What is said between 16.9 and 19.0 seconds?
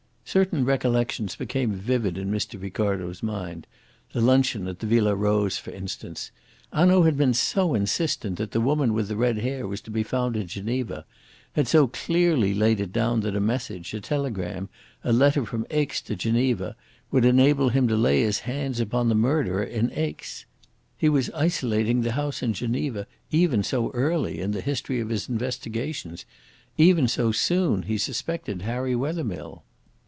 would enable him to lay his hands